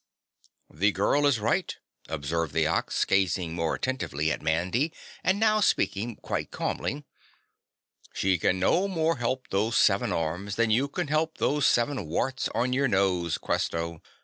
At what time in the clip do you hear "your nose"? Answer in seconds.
12.73-13.37